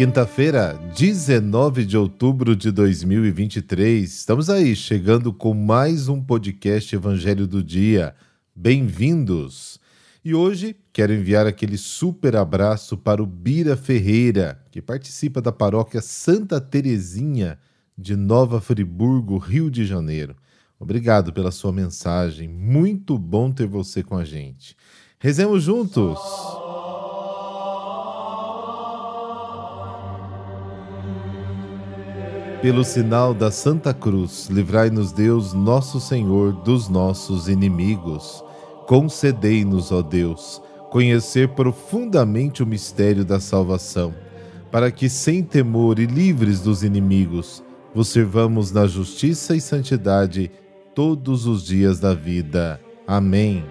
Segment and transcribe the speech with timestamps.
[0.00, 4.10] Quinta-feira, 19 de outubro de 2023.
[4.10, 8.14] Estamos aí, chegando com mais um podcast Evangelho do Dia.
[8.56, 9.78] Bem-vindos!
[10.24, 16.00] E hoje quero enviar aquele super abraço para o Bira Ferreira, que participa da paróquia
[16.00, 17.58] Santa Terezinha
[17.94, 20.34] de Nova Friburgo, Rio de Janeiro.
[20.78, 22.48] Obrigado pela sua mensagem.
[22.48, 24.74] Muito bom ter você com a gente.
[25.18, 26.69] Rezemos juntos!
[32.62, 38.44] Pelo sinal da Santa Cruz, livrai-nos Deus, nosso Senhor, dos nossos inimigos.
[38.86, 44.14] Concedei-nos, ó Deus, conhecer profundamente o mistério da salvação,
[44.70, 47.62] para que, sem temor e livres dos inimigos,
[47.94, 50.50] vos servamos na justiça e santidade
[50.94, 52.78] todos os dias da vida.
[53.06, 53.64] Amém.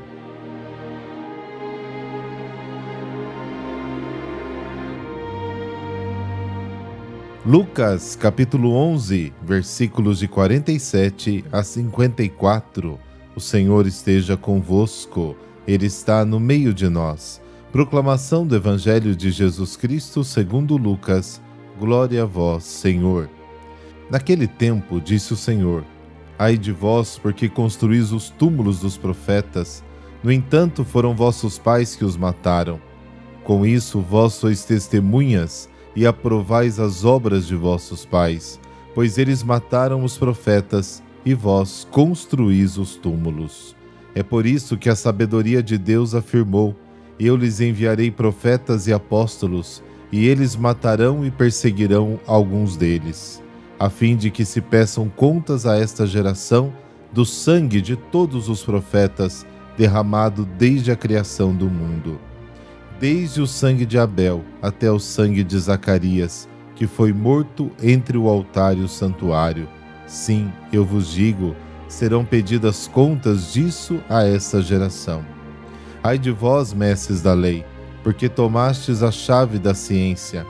[7.45, 12.99] Lucas capítulo 11, versículos de 47 a 54.
[13.33, 17.41] O Senhor esteja convosco, Ele está no meio de nós.
[17.71, 21.41] Proclamação do Evangelho de Jesus Cristo segundo Lucas.
[21.79, 23.29] Glória a vós, Senhor.
[24.11, 25.85] Naquele tempo, disse o Senhor:
[26.37, 29.81] Ai de vós, porque construís os túmulos dos profetas.
[30.21, 32.81] No entanto, foram vossos pais que os mataram.
[33.45, 38.57] Com isso, vós sois testemunhas e aprovais as obras de vossos pais,
[38.95, 43.75] pois eles mataram os profetas e vós construís os túmulos.
[44.15, 46.73] É por isso que a sabedoria de Deus afirmou:
[47.19, 53.43] Eu lhes enviarei profetas e apóstolos, e eles matarão e perseguirão alguns deles,
[53.77, 56.73] a fim de que se peçam contas a esta geração
[57.11, 59.45] do sangue de todos os profetas
[59.77, 62.28] derramado desde a criação do mundo
[62.99, 68.27] desde o sangue de Abel até o sangue de Zacarias, que foi morto entre o
[68.27, 69.67] altar e o santuário.
[70.05, 71.55] Sim, eu vos digo,
[71.87, 75.23] serão pedidas contas disso a essa geração.
[76.03, 77.65] Ai de vós, mestres da lei,
[78.03, 80.45] porque tomastes a chave da ciência.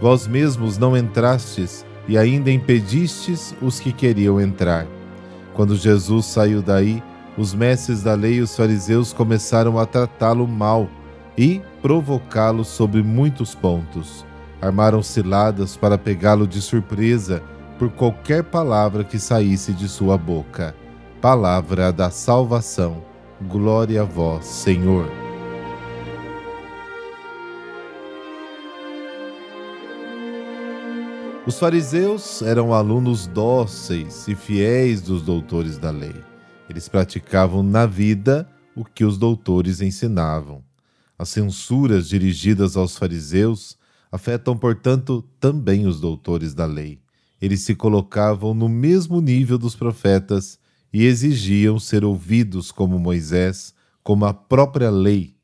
[0.00, 4.86] Vós mesmos não entrastes e ainda impedistes os que queriam entrar.
[5.54, 7.02] Quando Jesus saiu daí,
[7.36, 10.88] os mestres da lei e os fariseus começaram a tratá-lo mal
[11.38, 14.26] e provocá-lo sobre muitos pontos.
[14.60, 17.40] Armaram ciladas para pegá-lo de surpresa
[17.78, 20.74] por qualquer palavra que saísse de sua boca.
[21.20, 23.04] Palavra da salvação.
[23.40, 25.08] Glória a vós, Senhor.
[31.46, 36.16] Os fariseus eram alunos dóceis e fiéis dos doutores da lei.
[36.68, 38.46] Eles praticavam na vida
[38.76, 40.67] o que os doutores ensinavam.
[41.18, 43.76] As censuras dirigidas aos fariseus
[44.10, 47.00] afetam, portanto, também os doutores da lei.
[47.40, 50.58] Eles se colocavam no mesmo nível dos profetas
[50.92, 55.36] e exigiam ser ouvidos como Moisés, como a própria lei.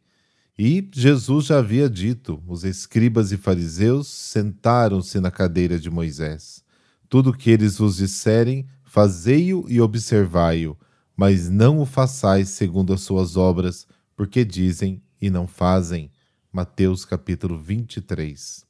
[0.59, 6.63] E Jesus já havia dito: os escribas e fariseus sentaram-se na cadeira de Moisés.
[7.09, 10.77] Tudo o que eles vos disserem, fazei-o e observai-o,
[11.17, 13.87] mas não o façais segundo as suas obras,
[14.17, 16.11] porque dizem: e não fazem.
[16.53, 18.63] Mateus capítulo 23.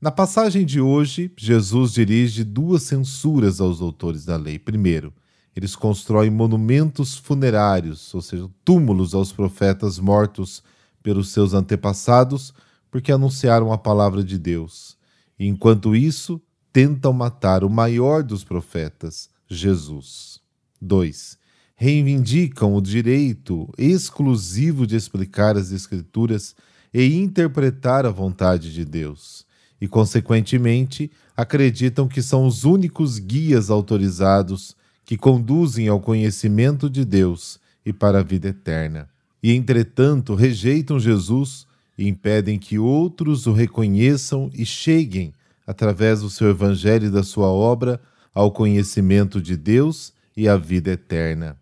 [0.00, 4.58] Na passagem de hoje, Jesus dirige duas censuras aos doutores da lei.
[4.58, 5.12] Primeiro,
[5.54, 10.62] eles constroem monumentos funerários, ou seja, túmulos aos profetas mortos
[11.02, 12.54] pelos seus antepassados,
[12.90, 14.96] porque anunciaram a palavra de Deus.
[15.38, 16.40] E enquanto isso,
[16.72, 20.40] tentam matar o maior dos profetas, Jesus.
[20.80, 21.41] 2
[21.82, 26.54] reivindicam o direito exclusivo de explicar as Escrituras
[26.94, 29.44] e interpretar a vontade de Deus,
[29.80, 37.58] e, consequentemente, acreditam que são os únicos guias autorizados que conduzem ao conhecimento de Deus
[37.84, 39.08] e para a vida eterna.
[39.42, 41.66] E, entretanto, rejeitam Jesus
[41.98, 45.32] e impedem que outros o reconheçam e cheguem,
[45.66, 48.00] através do seu Evangelho e da sua obra,
[48.32, 51.60] ao conhecimento de Deus e à vida eterna.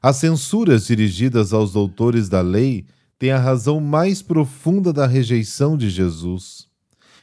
[0.00, 2.86] As censuras dirigidas aos doutores da lei
[3.18, 6.68] têm a razão mais profunda da rejeição de Jesus.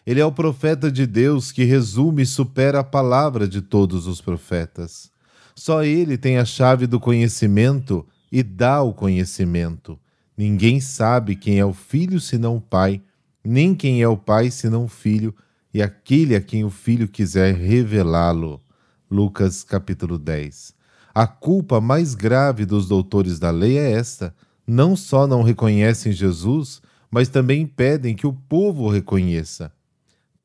[0.06, 4.20] Ele é o profeta de Deus que resume e supera a palavra de todos os
[4.20, 5.10] profetas.
[5.56, 9.98] Só Ele tem a chave do conhecimento e dá o conhecimento.
[10.38, 13.02] Ninguém sabe quem é o Filho senão o Pai,
[13.42, 15.34] nem quem é o Pai senão o Filho,
[15.74, 18.62] e aquele a quem o Filho quiser revelá-lo.
[19.10, 20.76] Lucas capítulo 10.
[21.16, 24.36] A culpa mais grave dos doutores da lei é esta:
[24.68, 29.72] não só não reconhecem Jesus, mas também impedem que o povo o reconheça.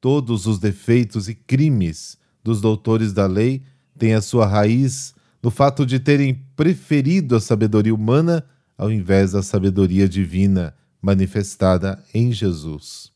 [0.00, 3.64] Todos os defeitos e crimes dos doutores da lei
[3.99, 5.12] têm a sua raiz
[5.43, 8.44] no fato de terem preferido a sabedoria humana
[8.78, 13.11] ao invés da sabedoria divina manifestada em Jesus.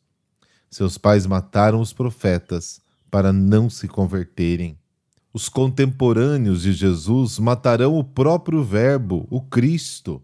[0.68, 2.80] Seus pais mataram os profetas
[3.10, 4.76] para não se converterem.
[5.36, 10.22] Os contemporâneos de Jesus matarão o próprio Verbo, o Cristo.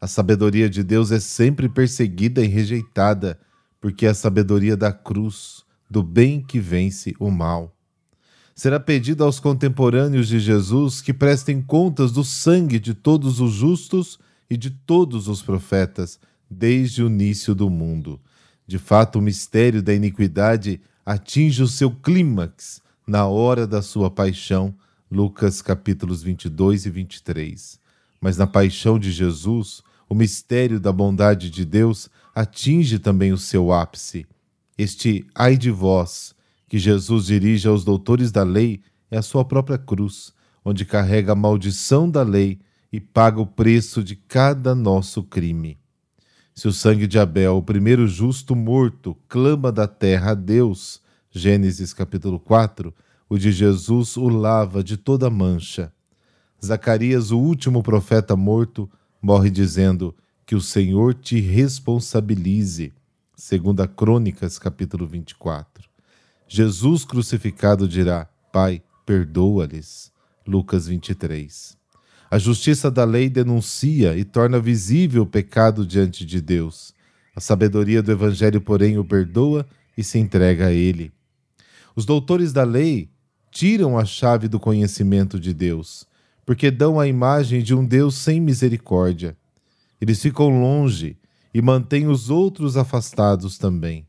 [0.00, 3.36] A sabedoria de Deus é sempre perseguida e rejeitada,
[3.80, 7.76] porque é a sabedoria da cruz, do bem que vence o mal.
[8.54, 14.20] Será pedido aos contemporâneos de Jesus que prestem contas do sangue de todos os justos
[14.48, 18.20] e de todos os profetas, desde o início do mundo.
[18.68, 24.74] De fato, o mistério da iniquidade atinge o seu clímax na hora da sua paixão,
[25.10, 27.78] Lucas capítulos 22 e 23.
[28.20, 33.72] Mas na paixão de Jesus, o mistério da bondade de Deus atinge também o seu
[33.72, 34.26] ápice.
[34.76, 36.34] Este ai de vós,
[36.68, 38.80] que Jesus dirige aos doutores da lei,
[39.10, 40.32] é a sua própria cruz,
[40.64, 42.58] onde carrega a maldição da lei
[42.90, 45.78] e paga o preço de cada nosso crime.
[46.54, 51.00] Se o sangue de Abel, o primeiro justo morto, clama da terra a Deus,
[51.36, 52.94] Gênesis capítulo 4,
[53.28, 55.92] o de Jesus o lava de toda mancha.
[56.64, 58.88] Zacarias, o último profeta morto,
[59.20, 60.14] morre dizendo
[60.46, 62.92] que o Senhor te responsabilize,
[63.34, 65.90] segundo Crônicas capítulo 24.
[66.46, 70.12] Jesus crucificado dirá: Pai, perdoa-lhes.
[70.46, 71.76] Lucas 23.
[72.30, 76.94] A justiça da lei denuncia e torna visível o pecado diante de Deus.
[77.34, 79.66] A sabedoria do Evangelho, porém, o perdoa
[79.98, 81.12] e se entrega a ele.
[81.96, 83.10] Os doutores da lei
[83.50, 86.06] tiram a chave do conhecimento de Deus,
[86.44, 89.36] porque dão a imagem de um Deus sem misericórdia.
[90.00, 91.16] Eles ficam longe
[91.54, 94.06] e mantêm os outros afastados também.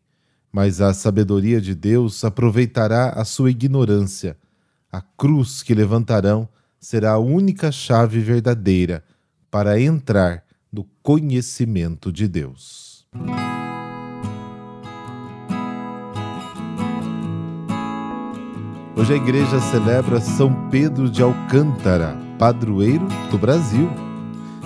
[0.51, 4.35] Mas a sabedoria de Deus aproveitará a sua ignorância.
[4.91, 6.49] A cruz que levantarão
[6.79, 9.03] será a única chave verdadeira
[9.51, 13.07] para entrar no conhecimento de Deus.
[18.97, 23.89] Hoje a igreja celebra São Pedro de Alcântara, padroeiro do Brasil.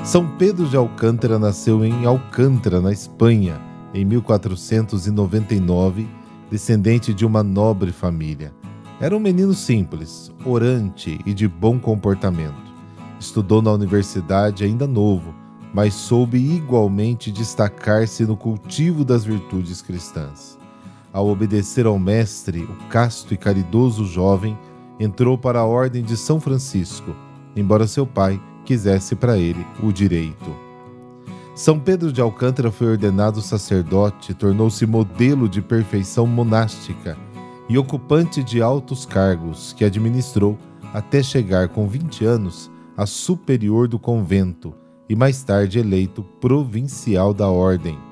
[0.04, 3.60] São Pedro de Alcântara nasceu em Alcântara, na Espanha,
[3.92, 6.08] em 1499,
[6.48, 8.54] descendente de uma nobre família.
[9.02, 12.72] Era um menino simples, orante e de bom comportamento.
[13.20, 15.34] Estudou na universidade ainda novo,
[15.74, 20.59] mas soube igualmente destacar-se no cultivo das virtudes cristãs.
[21.12, 24.58] Ao obedecer ao mestre, o casto e caridoso jovem
[25.00, 27.16] entrou para a ordem de São Francisco,
[27.56, 30.56] embora seu pai quisesse para ele o direito.
[31.56, 37.18] São Pedro de Alcântara foi ordenado sacerdote, tornou-se modelo de perfeição monástica
[37.68, 40.58] e ocupante de altos cargos que administrou
[40.94, 44.74] até chegar com 20 anos a superior do convento
[45.10, 48.09] e mais tarde eleito provincial da ordem.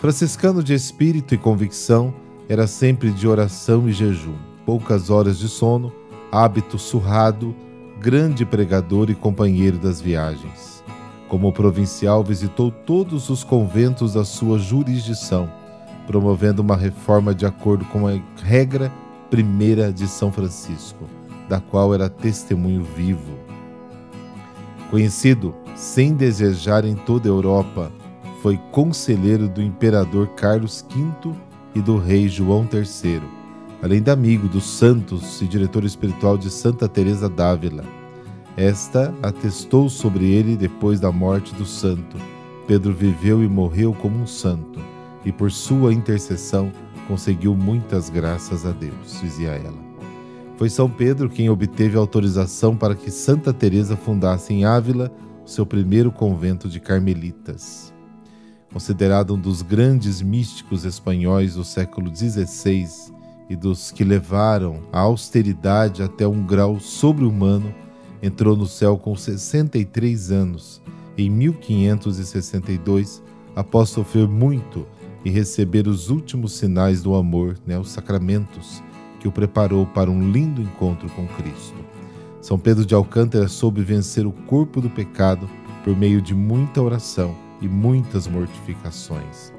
[0.00, 2.14] Franciscano de espírito e convicção,
[2.48, 5.92] era sempre de oração e jejum, poucas horas de sono,
[6.32, 7.54] hábito surrado,
[8.00, 10.82] grande pregador e companheiro das viagens.
[11.28, 15.52] Como provincial, visitou todos os conventos da sua jurisdição
[16.06, 18.90] promovendo uma reforma de acordo com a regra
[19.30, 21.04] primeira de São Francisco,
[21.48, 23.38] da qual era testemunho vivo.
[24.90, 27.92] Conhecido sem desejar em toda a Europa,
[28.42, 31.32] foi conselheiro do imperador Carlos V
[31.74, 33.20] e do rei João III,
[33.82, 37.84] além de amigo dos santos e diretor espiritual de Santa Teresa d'Ávila.
[38.56, 42.16] Esta atestou sobre ele depois da morte do santo.
[42.66, 44.80] Pedro viveu e morreu como um santo
[45.24, 46.72] e por sua intercessão
[47.06, 49.90] conseguiu muitas graças a Deus, dizia ela.
[50.56, 55.12] Foi São Pedro quem obteve autorização para que Santa Teresa fundasse em Ávila
[55.44, 57.92] seu primeiro convento de carmelitas.
[58.72, 63.12] Considerado um dos grandes místicos espanhóis do século XVI
[63.48, 67.74] e dos que levaram a austeridade até um grau sobre-humano,
[68.22, 70.80] entrou no céu com 63 anos,
[71.18, 73.20] em 1562,
[73.56, 74.86] após sofrer muito
[75.24, 78.80] e receber os últimos sinais do amor, né, os sacramentos,
[79.18, 81.74] que o preparou para um lindo encontro com Cristo.
[82.40, 85.50] São Pedro de Alcântara soube vencer o corpo do pecado
[85.82, 89.52] por meio de muita oração e muitas mortificações.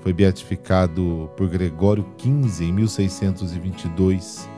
[0.00, 4.48] Foi beatificado por Gregório XV em 1622.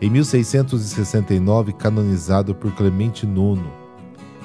[0.00, 3.60] Em 1669, canonizado por Clemente IX.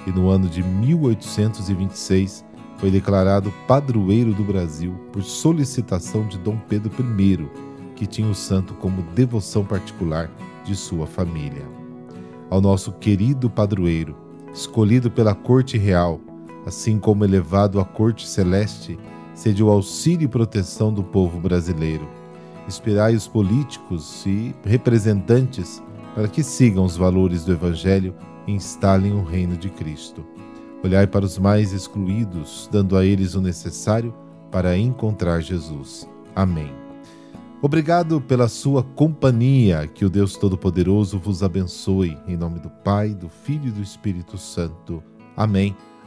[0.05, 2.45] E no ano de 1826,
[2.77, 7.49] foi declarado padroeiro do Brasil por solicitação de Dom Pedro I,
[7.95, 10.29] que tinha o santo como devoção particular
[10.63, 11.65] de sua família.
[12.49, 14.15] Ao nosso querido padroeiro,
[14.53, 16.19] escolhido pela corte real,
[16.69, 18.97] assim como elevado à corte celeste,
[19.33, 22.07] sede o auxílio e proteção do povo brasileiro.
[22.67, 25.83] Inspirai os políticos e representantes
[26.15, 28.15] para que sigam os valores do Evangelho
[28.47, 30.25] e instalem o reino de Cristo.
[30.83, 34.13] Olhai para os mais excluídos, dando a eles o necessário
[34.51, 36.07] para encontrar Jesus.
[36.35, 36.71] Amém.
[37.61, 39.87] Obrigado pela sua companhia.
[39.87, 42.17] Que o Deus Todo-Poderoso vos abençoe.
[42.27, 45.03] Em nome do Pai, do Filho e do Espírito Santo.
[45.35, 45.75] Amém.